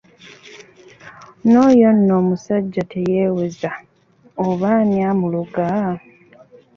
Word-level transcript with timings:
N'oyo 1.49 1.89
nno 1.97 2.13
omusajja 2.21 2.83
teyeeweeza, 2.91 3.71
oba 4.47 4.69
ani 4.81 4.97
amuloga! 5.11 5.65